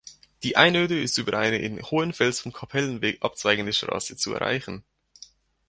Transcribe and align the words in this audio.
Die 0.41 0.57
Einöde 0.57 0.99
ist 0.99 1.19
über 1.19 1.37
eine 1.37 1.59
in 1.59 1.79
Hohenfels 1.79 2.39
vom 2.39 2.51
Kapellenweg 2.51 3.21
abzweigende 3.23 3.71
Straße 3.71 4.15
zu 4.17 4.33
erreichen. 4.33 4.83